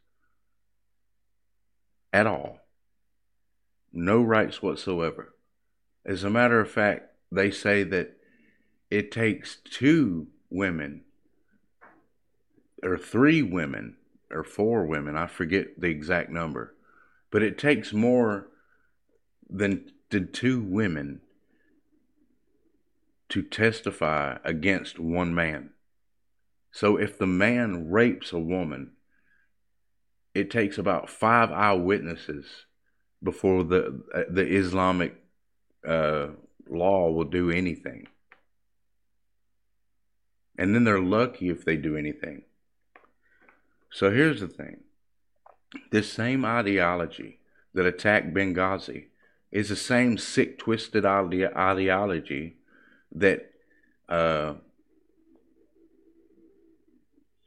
at 2.12 2.26
all. 2.26 2.60
No 3.94 4.22
rights 4.22 4.62
whatsoever. 4.62 5.36
As 6.04 6.24
a 6.24 6.30
matter 6.32 6.60
of 6.60 6.72
fact, 6.72 7.12
they 7.32 7.52
say 7.52 7.84
that 7.84 8.18
it 8.90 9.12
takes 9.12 9.58
two 9.58 10.28
women 10.50 11.04
or 12.82 12.98
three 12.98 13.44
women 13.44 13.98
or 14.32 14.44
four 14.44 14.86
women, 14.86 15.16
I 15.16 15.28
forget 15.28 15.80
the 15.80 15.88
exact 15.88 16.30
number, 16.30 16.74
but 17.30 17.44
it 17.44 17.58
takes 17.58 17.94
more 17.94 18.48
than 19.50 19.92
two 20.10 20.62
women 20.62 21.22
to 23.30 23.44
testify 23.44 24.38
against 24.44 25.00
one 25.00 25.36
man. 25.36 25.72
So 26.72 26.98
if 26.98 27.18
the 27.18 27.28
man 27.28 27.90
rapes 27.90 28.32
a 28.32 28.40
woman, 28.40 28.92
it 30.34 30.50
takes 30.50 30.78
about 30.78 31.10
five 31.10 31.52
eyewitnesses 31.52 32.46
before 33.22 33.64
the 33.64 34.02
the 34.30 34.48
Islamic 34.48 35.16
uh, 35.88 36.28
law 36.70 37.12
will 37.12 37.26
do 37.26 37.52
anything. 37.52 38.08
And 40.58 40.76
then 40.76 40.84
they're 40.84 41.00
lucky 41.00 41.50
if 41.50 41.66
they 41.66 41.76
do 41.76 41.96
anything. 41.98 42.44
So 43.92 44.12
here's 44.12 44.40
the 44.40 44.48
thing 44.48 44.82
this 45.92 46.12
same 46.12 46.46
ideology 46.46 47.40
that 47.74 47.86
attacked 47.86 48.34
Benghazi 48.34 49.08
is 49.52 49.70
the 49.70 49.76
same 49.76 50.18
sick, 50.18 50.60
twisted 50.60 51.06
ide- 51.06 51.54
ideology 51.56 52.58
that 53.14 53.52
uh, 54.08 54.54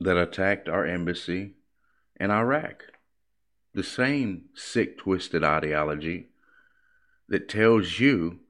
that 0.01 0.17
attacked 0.17 0.69
our 0.69 0.85
embassy 0.85 1.55
in 2.19 2.31
Iraq. 2.31 2.85
The 3.75 3.83
same 3.83 4.47
sick, 4.55 4.99
twisted 4.99 5.43
ideology 5.43 6.29
that 7.29 7.49
tells 7.49 7.99
you 7.99 8.41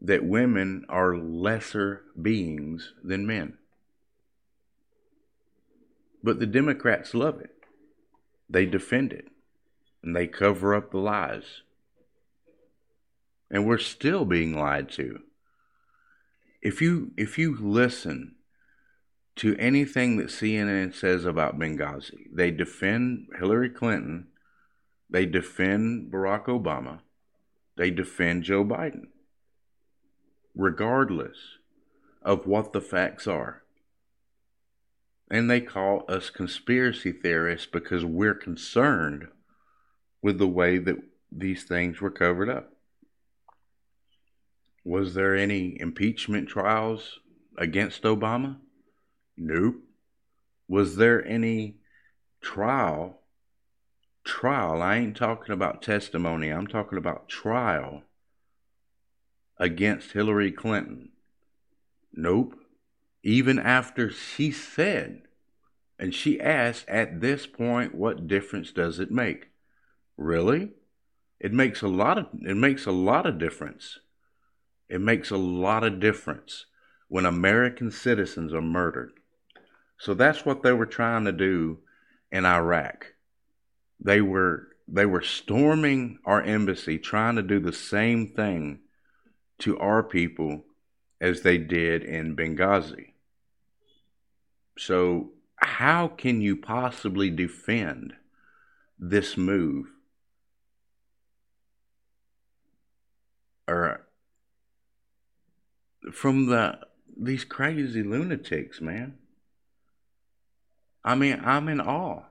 that 0.00 0.24
women 0.24 0.84
are 0.88 1.16
lesser 1.16 2.02
beings 2.20 2.94
than 3.02 3.26
men. 3.26 3.58
But 6.22 6.38
the 6.38 6.46
Democrats 6.46 7.14
love 7.14 7.40
it. 7.40 7.54
They 8.48 8.66
defend 8.66 9.12
it 9.12 9.28
and 10.02 10.16
they 10.16 10.26
cover 10.26 10.74
up 10.74 10.90
the 10.90 10.98
lies. 10.98 11.62
And 13.50 13.66
we're 13.66 13.78
still 13.78 14.24
being 14.24 14.54
lied 14.56 14.90
to. 14.92 15.20
If 16.62 16.80
you 16.80 17.12
if 17.16 17.38
you 17.38 17.56
listen 17.58 18.36
to 19.40 19.56
anything 19.56 20.18
that 20.18 20.26
CNN 20.26 20.94
says 20.94 21.24
about 21.24 21.58
Benghazi, 21.58 22.26
they 22.30 22.50
defend 22.50 23.26
Hillary 23.38 23.70
Clinton, 23.70 24.26
they 25.08 25.24
defend 25.24 26.12
Barack 26.12 26.44
Obama, 26.44 26.98
they 27.74 27.90
defend 27.90 28.42
Joe 28.42 28.62
Biden, 28.62 29.06
regardless 30.54 31.38
of 32.20 32.46
what 32.46 32.74
the 32.74 32.82
facts 32.82 33.26
are. 33.26 33.62
And 35.30 35.50
they 35.50 35.62
call 35.62 36.04
us 36.06 36.28
conspiracy 36.28 37.10
theorists 37.10 37.66
because 37.66 38.04
we're 38.04 38.34
concerned 38.34 39.28
with 40.20 40.36
the 40.36 40.48
way 40.48 40.76
that 40.76 40.96
these 41.32 41.64
things 41.64 41.98
were 41.98 42.10
covered 42.10 42.50
up. 42.50 42.74
Was 44.84 45.14
there 45.14 45.34
any 45.34 45.80
impeachment 45.80 46.46
trials 46.46 47.20
against 47.56 48.02
Obama? 48.02 48.58
Nope. 49.40 49.82
Was 50.68 50.96
there 50.96 51.26
any 51.26 51.78
trial? 52.40 53.22
Trial. 54.22 54.82
I 54.82 54.98
ain't 54.98 55.16
talking 55.16 55.52
about 55.52 55.82
testimony. 55.82 56.50
I'm 56.50 56.66
talking 56.66 56.98
about 56.98 57.28
trial 57.28 58.02
against 59.56 60.12
Hillary 60.12 60.52
Clinton. 60.52 61.08
Nope 62.12 62.54
even 63.22 63.58
after 63.58 64.10
she 64.10 64.50
said, 64.50 65.22
and 65.98 66.14
she 66.14 66.40
asked, 66.40 66.88
at 66.88 67.20
this 67.20 67.46
point, 67.46 67.94
what 67.94 68.26
difference 68.26 68.72
does 68.72 68.98
it 68.98 69.10
make? 69.10 69.48
Really? 70.16 70.70
It 71.38 71.52
makes 71.52 71.82
a 71.82 71.88
lot 71.88 72.18
of 72.18 72.26
it 72.42 72.56
makes 72.56 72.86
a 72.86 72.92
lot 72.92 73.26
of 73.26 73.38
difference. 73.38 73.98
It 74.88 75.00
makes 75.00 75.30
a 75.30 75.36
lot 75.36 75.84
of 75.84 76.00
difference 76.00 76.66
when 77.08 77.24
American 77.24 77.90
citizens 77.90 78.52
are 78.52 78.60
murdered. 78.60 79.19
So 80.00 80.14
that's 80.14 80.46
what 80.46 80.62
they 80.62 80.72
were 80.72 80.86
trying 80.86 81.26
to 81.26 81.32
do 81.32 81.78
in 82.32 82.46
Iraq. 82.46 83.12
They 84.02 84.22
were 84.22 84.68
they 84.88 85.04
were 85.06 85.20
storming 85.20 86.18
our 86.24 86.42
embassy 86.42 86.98
trying 86.98 87.36
to 87.36 87.42
do 87.42 87.60
the 87.60 87.72
same 87.72 88.32
thing 88.32 88.80
to 89.58 89.78
our 89.78 90.02
people 90.02 90.64
as 91.20 91.42
they 91.42 91.58
did 91.58 92.02
in 92.02 92.34
Benghazi. 92.34 93.12
So, 94.78 95.32
how 95.56 96.08
can 96.08 96.40
you 96.40 96.56
possibly 96.56 97.28
defend 97.28 98.14
this 98.98 99.36
move? 99.36 99.86
Or 103.68 104.06
from 106.10 106.46
the 106.46 106.78
these 107.16 107.44
crazy 107.44 108.02
lunatics, 108.02 108.80
man. 108.80 109.19
I 111.04 111.14
mean, 111.14 111.40
I'm 111.44 111.68
in 111.68 111.80
awe 111.80 112.24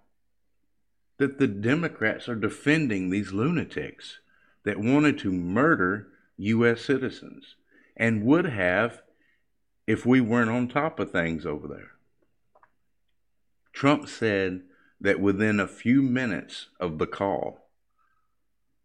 that 1.17 1.37
the 1.37 1.47
Democrats 1.47 2.29
are 2.29 2.35
defending 2.35 3.09
these 3.09 3.31
lunatics 3.31 4.19
that 4.63 4.79
wanted 4.79 5.17
to 5.19 5.31
murder 5.31 6.07
U.S. 6.37 6.81
citizens 6.81 7.55
and 7.97 8.23
would 8.23 8.45
have 8.45 9.01
if 9.85 10.05
we 10.05 10.21
weren't 10.21 10.49
on 10.49 10.67
top 10.67 10.99
of 10.99 11.11
things 11.11 11.45
over 11.45 11.67
there. 11.67 11.91
Trump 13.73 14.07
said 14.07 14.61
that 15.01 15.19
within 15.19 15.59
a 15.59 15.67
few 15.67 16.01
minutes 16.01 16.67
of 16.79 16.97
the 16.97 17.07
call, 17.07 17.69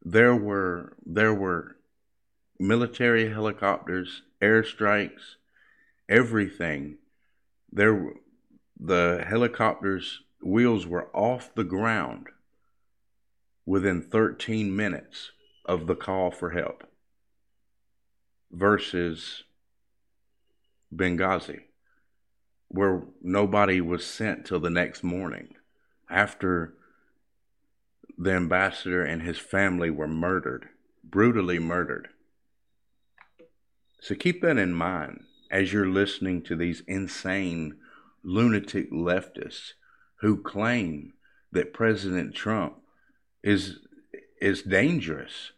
there 0.02 0.34
were 0.36 0.96
there 1.04 1.34
were 1.34 1.76
military 2.58 3.30
helicopters, 3.30 4.22
airstrikes, 4.40 5.36
everything. 6.08 6.98
There, 7.72 8.12
the 8.78 9.24
helicopters' 9.26 10.20
wheels 10.42 10.86
were 10.86 11.08
off 11.14 11.54
the 11.54 11.64
ground 11.64 12.28
within 13.66 14.02
13 14.02 14.74
minutes 14.74 15.30
of 15.64 15.86
the 15.86 15.96
call 15.96 16.30
for 16.30 16.50
help 16.50 16.84
versus 18.50 19.44
Benghazi 20.94 21.62
where 22.74 23.02
nobody 23.22 23.80
was 23.80 24.04
sent 24.04 24.44
till 24.44 24.58
the 24.58 24.68
next 24.68 25.04
morning 25.04 25.54
after 26.10 26.74
the 28.18 28.32
ambassador 28.32 29.04
and 29.04 29.22
his 29.22 29.38
family 29.38 29.90
were 29.90 30.08
murdered, 30.08 30.68
brutally 31.04 31.60
murdered. 31.60 32.08
So 34.00 34.16
keep 34.16 34.42
that 34.42 34.58
in 34.58 34.74
mind 34.74 35.22
as 35.52 35.72
you're 35.72 35.88
listening 35.88 36.42
to 36.42 36.56
these 36.56 36.82
insane 36.88 37.76
lunatic 38.24 38.90
leftists 38.90 39.72
who 40.16 40.42
claim 40.42 41.12
that 41.52 41.72
President 41.72 42.34
Trump 42.34 42.76
is 43.42 43.78
is 44.40 44.62
dangerous. 44.62 45.52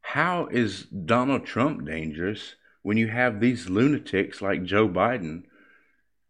How 0.00 0.46
is 0.46 0.84
Donald 0.84 1.44
Trump 1.44 1.84
dangerous 1.84 2.54
when 2.82 2.96
you 2.96 3.08
have 3.08 3.40
these 3.40 3.68
lunatics 3.68 4.40
like 4.40 4.64
Joe 4.64 4.88
Biden 4.88 5.42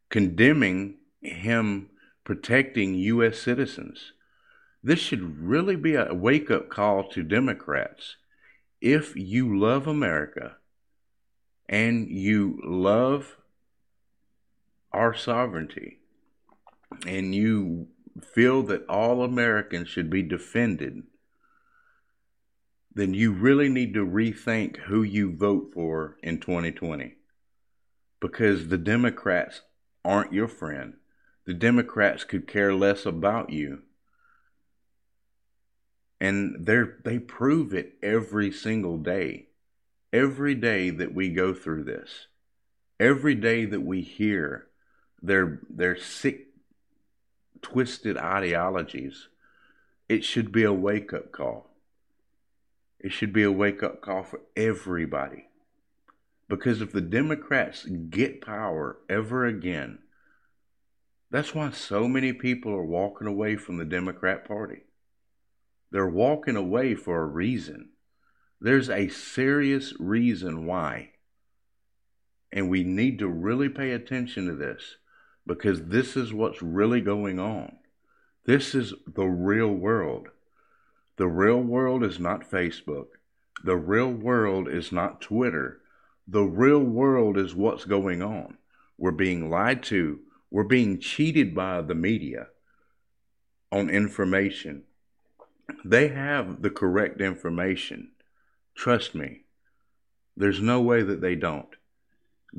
condemning 0.08 0.96
him 1.20 1.90
protecting 2.24 2.94
U.S. 2.94 3.38
citizens. 3.38 4.12
This 4.82 4.98
should 4.98 5.40
really 5.40 5.76
be 5.76 5.94
a 5.94 6.12
wake 6.12 6.50
up 6.50 6.68
call 6.68 7.08
to 7.10 7.22
Democrats. 7.22 8.16
If 8.80 9.16
you 9.16 9.58
love 9.58 9.86
America 9.86 10.56
and 11.68 12.08
you 12.08 12.60
love 12.64 13.36
our 14.96 15.14
sovereignty 15.14 15.98
and 17.06 17.34
you 17.34 17.88
feel 18.22 18.62
that 18.62 18.86
all 18.88 19.22
Americans 19.22 19.88
should 19.88 20.08
be 20.08 20.22
defended, 20.22 21.02
then 22.94 23.12
you 23.12 23.30
really 23.30 23.68
need 23.68 23.92
to 23.92 24.06
rethink 24.06 24.78
who 24.78 25.02
you 25.02 25.30
vote 25.36 25.70
for 25.74 26.16
in 26.22 26.40
2020. 26.40 27.14
Because 28.20 28.68
the 28.68 28.78
Democrats 28.78 29.60
aren't 30.02 30.32
your 30.32 30.48
friend. 30.48 30.94
The 31.44 31.52
Democrats 31.52 32.24
could 32.24 32.48
care 32.48 32.74
less 32.74 33.04
about 33.04 33.50
you. 33.50 33.82
And 36.18 36.66
they 36.66 36.82
they 37.04 37.18
prove 37.18 37.74
it 37.74 37.98
every 38.02 38.50
single 38.50 38.96
day. 38.96 39.48
Every 40.10 40.54
day 40.54 40.88
that 40.88 41.12
we 41.12 41.28
go 41.28 41.52
through 41.52 41.84
this. 41.84 42.28
Every 42.98 43.34
day 43.34 43.66
that 43.66 43.82
we 43.82 44.00
hear 44.00 44.68
their 45.22 45.60
their 45.68 45.96
sick 45.96 46.48
twisted 47.62 48.16
ideologies, 48.16 49.28
it 50.08 50.24
should 50.24 50.52
be 50.52 50.62
a 50.62 50.72
wake-up 50.72 51.32
call. 51.32 51.70
It 53.00 53.12
should 53.12 53.32
be 53.32 53.42
a 53.42 53.52
wake-up 53.52 54.00
call 54.00 54.22
for 54.22 54.40
everybody. 54.56 55.48
Because 56.48 56.80
if 56.80 56.92
the 56.92 57.00
Democrats 57.00 57.84
get 57.84 58.40
power 58.40 58.98
ever 59.08 59.44
again, 59.46 59.98
That's 61.30 61.54
why 61.54 61.70
so 61.70 62.06
many 62.06 62.32
people 62.32 62.72
are 62.72 62.84
walking 62.84 63.26
away 63.26 63.56
from 63.56 63.78
the 63.78 63.84
Democrat 63.84 64.46
Party. 64.46 64.82
They're 65.90 66.08
walking 66.08 66.56
away 66.56 66.94
for 66.94 67.20
a 67.20 67.26
reason. 67.26 67.90
There's 68.60 68.88
a 68.88 69.08
serious 69.08 69.92
reason 69.98 70.66
why. 70.66 71.10
And 72.52 72.70
we 72.70 72.84
need 72.84 73.18
to 73.18 73.28
really 73.28 73.68
pay 73.68 73.90
attention 73.90 74.46
to 74.46 74.54
this 74.54 74.96
because 75.46 75.84
this 75.84 76.16
is 76.16 76.32
what's 76.32 76.62
really 76.62 77.00
going 77.00 77.38
on. 77.38 77.76
This 78.44 78.74
is 78.74 78.94
the 79.06 79.26
real 79.26 79.72
world. 79.72 80.28
The 81.16 81.28
real 81.28 81.60
world 81.60 82.04
is 82.04 82.18
not 82.18 82.50
Facebook. 82.50 83.06
The 83.64 83.76
real 83.76 84.10
world 84.10 84.68
is 84.68 84.92
not 84.92 85.20
Twitter. 85.20 85.80
The 86.28 86.42
real 86.42 86.80
world 86.80 87.38
is 87.38 87.54
what's 87.54 87.84
going 87.84 88.22
on. 88.22 88.58
We're 88.98 89.12
being 89.12 89.50
lied 89.50 89.82
to. 89.84 90.20
We're 90.50 90.64
being 90.64 91.00
cheated 91.00 91.54
by 91.54 91.82
the 91.82 91.94
media 91.94 92.48
on 93.72 93.90
information. 93.90 94.84
They 95.84 96.08
have 96.08 96.62
the 96.62 96.70
correct 96.70 97.20
information. 97.20 98.12
Trust 98.74 99.14
me. 99.14 99.42
There's 100.36 100.60
no 100.60 100.80
way 100.80 101.02
that 101.02 101.20
they 101.20 101.34
don't. 101.34 101.75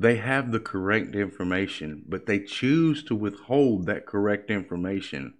They 0.00 0.18
have 0.18 0.52
the 0.52 0.60
correct 0.60 1.16
information, 1.16 2.04
but 2.06 2.26
they 2.26 2.38
choose 2.38 3.02
to 3.04 3.16
withhold 3.16 3.86
that 3.86 4.06
correct 4.06 4.48
information 4.48 5.34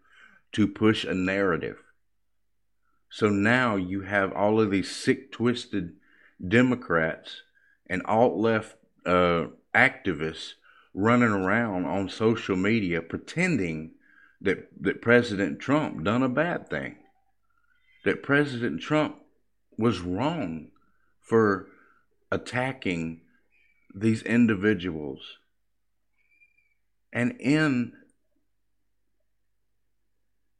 to 0.50 0.66
push 0.66 1.04
a 1.04 1.14
narrative. 1.14 1.76
So 3.08 3.28
now 3.28 3.76
you 3.76 4.00
have 4.00 4.32
all 4.32 4.60
of 4.60 4.72
these 4.72 4.90
sick, 4.90 5.30
twisted 5.30 5.92
Democrats 6.46 7.42
and 7.86 8.02
alt 8.04 8.36
left 8.36 8.74
uh, 9.06 9.46
activists 9.72 10.54
running 10.92 11.28
around 11.28 11.84
on 11.84 12.08
social 12.08 12.56
media 12.56 13.00
pretending 13.00 13.92
that, 14.40 14.68
that 14.80 15.00
President 15.00 15.60
Trump 15.60 16.02
done 16.02 16.24
a 16.24 16.28
bad 16.28 16.68
thing, 16.68 16.96
that 18.04 18.24
President 18.24 18.80
Trump 18.80 19.18
was 19.76 20.00
wrong 20.00 20.72
for 21.20 21.68
attacking 22.32 23.20
these 24.00 24.22
individuals. 24.22 25.20
And 27.12 27.40
in, 27.40 27.92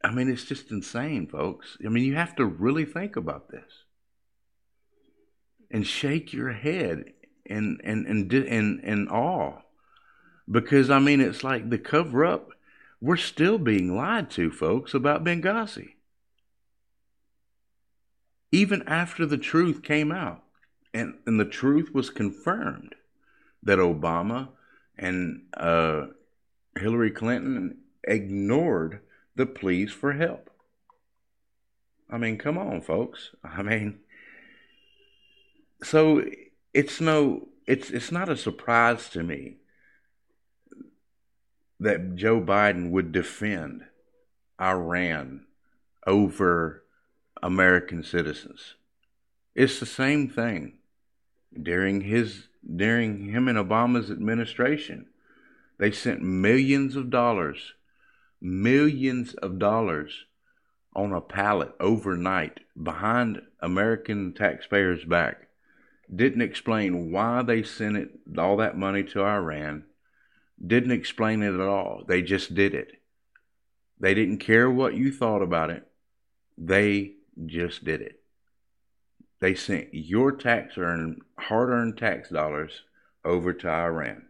I 0.03 0.11
mean, 0.11 0.29
it's 0.29 0.45
just 0.45 0.71
insane, 0.71 1.27
folks. 1.27 1.77
I 1.85 1.89
mean, 1.89 2.05
you 2.05 2.15
have 2.15 2.37
to 2.37 2.47
really 2.47 2.85
think 2.85 3.17
about 3.17 3.51
this 3.51 3.85
and 5.71 5.87
shake 5.87 6.33
your 6.33 6.53
head 6.53 7.05
in, 7.45 7.79
in, 7.85 8.07
in, 8.07 8.31
in, 8.33 8.81
in 8.83 9.09
awe. 9.09 9.61
Because, 10.51 10.89
I 10.89 10.99
mean, 10.99 11.21
it's 11.21 11.45
like 11.45 11.69
the 11.69 11.79
cover 11.79 12.25
up, 12.25 12.49
we're 13.01 13.17
still 13.17 13.59
being 13.59 13.95
lied 13.95 14.31
to, 14.31 14.51
folks, 14.51 14.95
about 14.95 15.25
Benghazi. 15.25 15.91
Even 18.51 18.83
after 18.89 19.27
the 19.27 19.37
truth 19.37 19.83
came 19.83 20.11
out 20.11 20.43
and, 20.95 21.19
and 21.27 21.39
the 21.39 21.45
truth 21.45 21.91
was 21.93 22.09
confirmed 22.09 22.95
that 23.63 23.79
Obama 23.79 24.49
and 24.97 25.43
uh, 25.55 26.07
Hillary 26.77 27.11
Clinton 27.11 27.79
ignored 28.05 29.01
the 29.37 29.47
pleas 29.47 29.93
for 29.93 30.13
help. 30.13 30.51
I 32.11 32.19
mean, 32.19 32.39
come 32.39 32.57
on, 32.57 32.81
folks. 32.81 33.31
I 33.45 33.63
mean, 33.63 34.01
so 35.83 36.25
it's 36.73 37.01
no, 37.01 37.49
it's 37.67 37.91
it's 37.91 38.11
not 38.11 38.29
a 38.29 38.37
surprise 38.37 39.09
to 39.11 39.23
me 39.23 39.57
that 41.81 42.17
Joe 42.17 42.41
Biden 42.41 42.91
would 42.91 43.13
defend 43.13 43.85
Iran 44.61 45.47
over 46.07 46.85
American 47.43 48.03
citizens. 48.03 48.75
It's 49.55 49.79
the 49.79 49.87
same 49.87 50.29
thing 50.29 50.79
during 51.61 52.01
his 52.01 52.49
during 52.75 53.31
him 53.31 53.49
and 53.49 53.59
Obama's 53.59 54.11
administration. 54.11 55.07
They 55.79 55.91
sent 55.91 56.23
millions 56.23 56.97
of 56.97 57.11
dollars, 57.11 57.75
millions 58.41 59.35
of 59.35 59.59
dollars 59.59 60.25
on 60.95 61.13
a 61.13 61.21
pallet 61.21 61.73
overnight 61.79 62.61
behind 62.81 63.41
American 63.61 64.35
taxpayers' 64.35 65.05
back. 65.05 65.49
Didn't 66.15 66.43
explain 66.43 67.13
why 67.13 67.43
they 67.43 67.63
sent 67.63 67.97
it 67.97 68.11
all 68.37 68.57
that 68.57 68.77
money 68.77 69.05
to 69.05 69.23
Iran. 69.23 69.85
Didn't 70.65 70.91
explain 70.91 71.43
it 71.43 71.55
at 71.55 71.61
all. 71.61 72.03
They 72.09 72.23
just 72.23 72.55
did 72.55 72.75
it. 72.75 72.93
They 74.01 74.15
didn't 74.15 74.39
care 74.39 74.71
what 74.71 74.95
you 74.95 75.13
thought 75.13 75.43
about 75.43 75.71
it. 75.71 75.87
They 76.57 77.15
just 77.47 77.85
did 77.85 78.01
it. 78.01 78.21
They 79.41 79.55
sent 79.55 79.89
your 79.93 80.33
tax 80.33 80.77
earned, 80.77 81.23
hard 81.39 81.71
earned 81.71 81.97
tax 81.97 82.29
dollars 82.31 82.83
over 83.25 83.53
to 83.53 83.69
Iran. 83.69 84.27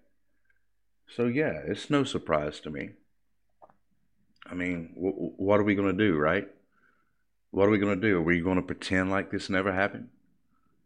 So, 1.07 1.25
yeah, 1.25 1.61
it's 1.65 1.89
no 1.89 2.05
surprise 2.05 2.61
to 2.61 2.71
me. 2.71 2.91
I 4.51 4.55
mean, 4.55 4.93
w- 4.95 5.33
what 5.37 5.61
are 5.61 5.65
we 5.65 5.75
going 5.75 5.97
to 5.97 6.05
do, 6.05 6.17
right? 6.17 6.49
What 7.51 7.67
are 7.67 7.71
we 7.71 7.79
going 7.79 7.99
to 7.99 8.09
do? 8.09 8.19
Are 8.19 8.23
we 8.23 8.41
going 8.41 8.57
to 8.57 8.63
pretend 8.63 9.11
like 9.11 9.31
this 9.31 9.49
never 9.49 9.73
happened? 9.73 10.09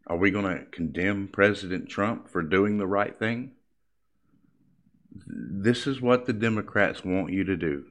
Are 0.07 0.17
we 0.17 0.31
going 0.31 0.45
to 0.45 0.65
condemn 0.65 1.27
President 1.27 1.89
Trump 1.89 2.29
for 2.29 2.41
doing 2.41 2.77
the 2.77 2.87
right 2.87 3.17
thing? 3.17 3.51
This 5.27 5.85
is 5.85 6.01
what 6.01 6.25
the 6.25 6.33
Democrats 6.33 7.03
want 7.03 7.33
you 7.33 7.43
to 7.43 7.57
do 7.57 7.85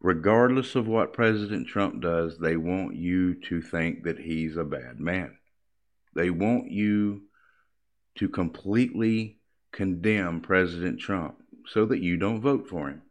regardless 0.00 0.74
of 0.74 0.86
what 0.86 1.12
President 1.12 1.66
Trump 1.66 2.00
does, 2.00 2.38
they 2.38 2.56
want 2.56 2.96
you 2.96 3.34
to 3.34 3.60
think 3.60 4.04
that 4.04 4.18
he's 4.18 4.56
a 4.56 4.64
bad 4.64 5.00
man. 5.00 5.36
They 6.14 6.30
want 6.30 6.70
you 6.70 7.22
to 8.16 8.28
completely 8.28 9.38
condemn 9.72 10.40
President 10.40 11.00
Trump 11.00 11.36
so 11.66 11.84
that 11.86 12.00
you 12.00 12.16
don't 12.16 12.40
vote 12.40 12.68
for 12.68 12.88
him. 12.88 13.02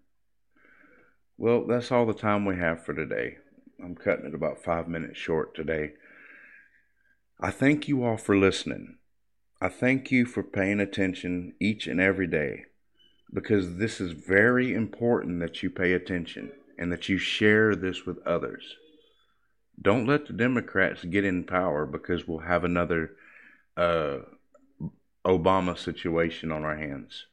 Well, 1.38 1.66
that's 1.68 1.92
all 1.92 2.06
the 2.06 2.14
time 2.14 2.46
we 2.46 2.58
have 2.58 2.84
for 2.84 2.94
today. 2.94 3.38
I'm 3.84 3.96
cutting 3.96 4.26
it 4.26 4.34
about 4.34 4.64
five 4.64 4.88
minutes 4.88 5.20
short 5.20 5.54
today. 5.56 5.94
I 7.40 7.52
thank 7.52 7.88
you 7.88 8.04
all 8.04 8.18
for 8.18 8.36
listening. 8.36 8.98
I 9.62 9.70
thank 9.70 10.12
you 10.12 10.26
for 10.26 10.42
paying 10.42 10.80
attention 10.80 11.54
each 11.60 11.86
and 11.86 12.02
every 12.02 12.28
day 12.28 12.66
because 13.32 13.76
this 13.78 14.02
is 14.02 14.14
very 14.14 14.74
important 14.74 15.40
that 15.42 15.62
you 15.62 15.70
pay 15.70 15.94
attention 15.94 16.52
and 16.78 16.92
that 16.92 17.10
you 17.10 17.18
share 17.18 17.76
this 17.76 18.06
with 18.06 18.26
others. 18.26 18.76
Don't 19.82 20.08
let 20.08 20.28
the 20.28 20.34
Democrats 20.34 21.04
get 21.04 21.26
in 21.26 21.44
power 21.44 21.86
because 21.86 22.28
we'll 22.28 22.40
have 22.40 22.64
another 22.64 23.12
uh, 23.76 24.18
Obama 25.26 25.78
situation 25.78 26.52
on 26.52 26.64
our 26.64 26.78
hands. 26.78 27.26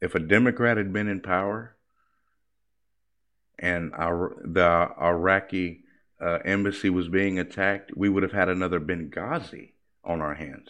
If 0.00 0.14
a 0.14 0.20
Democrat 0.20 0.76
had 0.76 0.92
been 0.92 1.08
in 1.08 1.20
power 1.20 1.76
and 3.58 3.92
our, 3.94 4.36
the 4.44 4.90
Iraqi 5.00 5.84
uh, 6.20 6.38
embassy 6.44 6.90
was 6.90 7.08
being 7.08 7.38
attacked, 7.38 7.96
we 7.96 8.08
would 8.08 8.22
have 8.22 8.32
had 8.32 8.48
another 8.48 8.80
Benghazi 8.80 9.72
on 10.04 10.20
our 10.20 10.34
hands. 10.34 10.68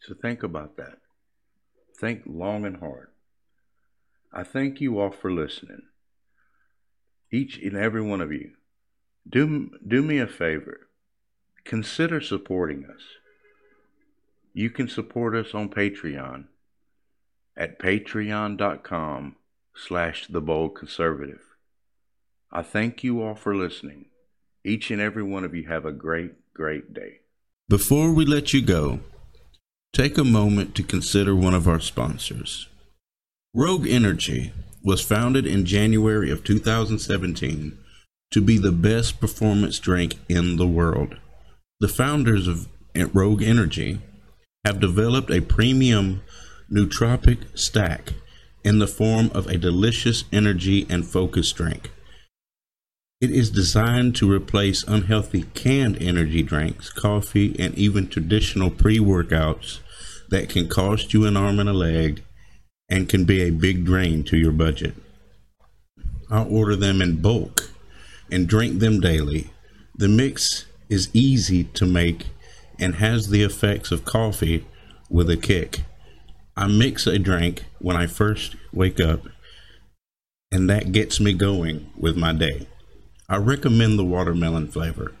So 0.00 0.14
think 0.14 0.42
about 0.42 0.76
that. 0.76 0.98
Think 2.00 2.22
long 2.26 2.64
and 2.64 2.78
hard. 2.78 3.08
I 4.32 4.42
thank 4.42 4.80
you 4.80 4.98
all 4.98 5.10
for 5.10 5.30
listening 5.30 5.82
each 7.32 7.58
and 7.58 7.76
every 7.76 8.02
one 8.02 8.20
of 8.20 8.30
you, 8.30 8.52
do, 9.28 9.70
do 9.86 10.02
me 10.02 10.18
a 10.18 10.26
favor. 10.26 10.88
Consider 11.64 12.20
supporting 12.20 12.84
us. 12.84 13.02
You 14.52 14.68
can 14.70 14.86
support 14.86 15.34
us 15.34 15.54
on 15.54 15.70
Patreon 15.70 16.44
at 17.56 17.78
patreon.com 17.78 19.36
slash 19.74 20.26
the 20.26 20.40
bold 20.40 20.74
conservative. 20.76 21.40
I 22.50 22.62
thank 22.62 23.02
you 23.02 23.22
all 23.22 23.34
for 23.34 23.56
listening. 23.56 24.06
Each 24.64 24.90
and 24.90 25.00
every 25.00 25.22
one 25.22 25.44
of 25.44 25.54
you 25.54 25.66
have 25.68 25.86
a 25.86 25.92
great, 25.92 26.32
great 26.52 26.92
day. 26.92 27.20
Before 27.68 28.12
we 28.12 28.26
let 28.26 28.52
you 28.52 28.60
go, 28.60 29.00
take 29.94 30.18
a 30.18 30.24
moment 30.24 30.74
to 30.74 30.82
consider 30.82 31.34
one 31.34 31.54
of 31.54 31.66
our 31.66 31.80
sponsors. 31.80 32.68
Rogue 33.54 33.86
Energy 33.88 34.52
was 34.84 35.00
founded 35.00 35.46
in 35.46 35.64
January 35.64 36.30
of 36.30 36.44
2017 36.44 37.78
to 38.30 38.40
be 38.40 38.58
the 38.58 38.72
best 38.72 39.20
performance 39.20 39.78
drink 39.78 40.14
in 40.28 40.56
the 40.56 40.66
world. 40.66 41.16
The 41.80 41.88
founders 41.88 42.48
of 42.48 42.68
Rogue 43.12 43.42
Energy 43.42 44.00
have 44.64 44.80
developed 44.80 45.30
a 45.30 45.40
premium 45.40 46.22
nootropic 46.70 47.58
stack 47.58 48.12
in 48.64 48.78
the 48.78 48.86
form 48.86 49.30
of 49.34 49.46
a 49.46 49.58
delicious 49.58 50.24
energy 50.32 50.86
and 50.88 51.06
focus 51.06 51.52
drink. 51.52 51.90
It 53.20 53.30
is 53.30 53.50
designed 53.50 54.16
to 54.16 54.32
replace 54.32 54.82
unhealthy 54.84 55.44
canned 55.54 56.00
energy 56.00 56.42
drinks, 56.42 56.90
coffee, 56.90 57.54
and 57.58 57.74
even 57.76 58.08
traditional 58.08 58.70
pre 58.70 58.98
workouts 58.98 59.78
that 60.30 60.48
can 60.48 60.68
cost 60.68 61.12
you 61.12 61.24
an 61.26 61.36
arm 61.36 61.60
and 61.60 61.68
a 61.68 61.72
leg 61.72 62.24
and 62.92 63.08
can 63.08 63.24
be 63.24 63.40
a 63.40 63.50
big 63.50 63.86
drain 63.86 64.22
to 64.22 64.36
your 64.36 64.52
budget. 64.52 64.94
I'll 66.30 66.54
order 66.54 66.76
them 66.76 67.00
in 67.00 67.22
bulk 67.22 67.70
and 68.30 68.46
drink 68.46 68.80
them 68.80 69.00
daily. 69.00 69.50
The 69.96 70.08
mix 70.08 70.66
is 70.90 71.08
easy 71.14 71.64
to 71.64 71.86
make 71.86 72.26
and 72.78 72.96
has 72.96 73.28
the 73.28 73.42
effects 73.44 73.92
of 73.92 74.04
coffee 74.04 74.66
with 75.08 75.30
a 75.30 75.38
kick. 75.38 75.84
I 76.54 76.66
mix 76.66 77.06
a 77.06 77.18
drink 77.18 77.64
when 77.78 77.96
I 77.96 78.06
first 78.06 78.56
wake 78.74 79.00
up, 79.00 79.22
and 80.50 80.68
that 80.68 80.92
gets 80.92 81.18
me 81.18 81.32
going 81.32 81.90
with 81.96 82.18
my 82.18 82.34
day. 82.34 82.68
I 83.26 83.38
recommend 83.38 83.98
the 83.98 84.04
watermelon 84.04 84.68
flavor. 84.68 85.14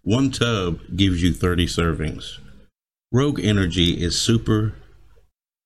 One 0.00 0.30
tub 0.30 0.80
gives 0.96 1.22
you 1.22 1.34
30 1.34 1.66
servings. 1.66 2.38
Rogue 3.12 3.38
Energy 3.38 4.02
is 4.02 4.18
super 4.18 4.76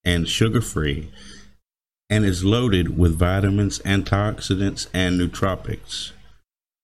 and 0.04 0.28
sugar 0.28 0.60
free 0.60 1.12
and 2.12 2.26
is 2.26 2.44
loaded 2.44 2.98
with 2.98 3.18
vitamins, 3.18 3.78
antioxidants, 3.86 4.86
and 4.92 5.18
nootropics. 5.18 6.12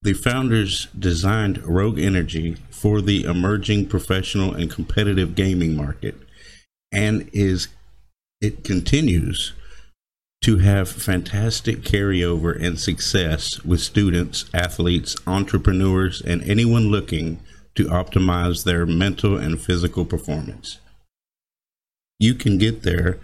The 0.00 0.14
founders 0.14 0.88
designed 0.98 1.62
Rogue 1.66 1.98
Energy 1.98 2.56
for 2.70 3.02
the 3.02 3.24
emerging 3.24 3.88
professional 3.88 4.54
and 4.54 4.70
competitive 4.70 5.34
gaming 5.34 5.76
market 5.76 6.14
and 6.90 7.28
is 7.34 7.68
it 8.40 8.64
continues 8.64 9.52
to 10.44 10.58
have 10.58 10.88
fantastic 10.88 11.82
carryover 11.82 12.58
and 12.58 12.80
success 12.80 13.62
with 13.62 13.80
students, 13.80 14.46
athletes, 14.54 15.14
entrepreneurs, 15.26 16.22
and 16.22 16.42
anyone 16.44 16.88
looking 16.90 17.38
to 17.74 17.84
optimize 17.84 18.64
their 18.64 18.86
mental 18.86 19.36
and 19.36 19.60
physical 19.60 20.06
performance. 20.06 20.78
You 22.18 22.34
can 22.34 22.56
get 22.56 22.82
there 22.82 23.18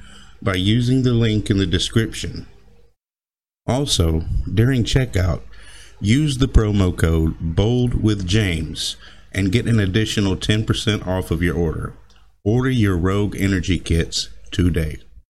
by 0.45 0.55
using 0.55 1.03
the 1.03 1.15
link 1.15 1.51
in 1.51 1.59
the 1.59 1.67
description. 1.67 2.47
Also, 3.67 4.21
during 4.53 4.85
checkout, 4.85 5.41
use 6.01 6.37
the 6.37 6.47
promo 6.47 6.97
code 6.97 7.35
BOLD 7.41 7.95
with 7.95 8.27
James 8.27 8.97
and 9.33 9.51
get 9.51 9.67
an 9.67 9.81
additional 9.81 10.37
10% 10.37 11.07
off 11.07 11.31
of 11.31 11.43
your 11.43 11.57
order. 11.57 11.95
Order 12.45 12.71
your 12.71 12.97
Rogue 12.99 13.35
Energy 13.37 13.79
kits 13.79 14.29
today. 14.51 14.99